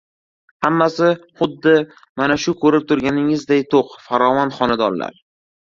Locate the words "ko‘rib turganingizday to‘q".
2.63-3.95